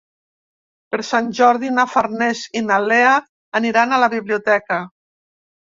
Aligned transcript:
Per 0.95 0.99
Sant 1.09 1.29
Jordi 1.41 1.69
na 1.77 1.85
Farners 1.97 2.43
i 2.61 2.65
na 2.71 2.81
Lea 2.89 3.13
aniran 3.61 3.95
a 4.01 4.05
la 4.07 4.13
biblioteca. 4.19 4.85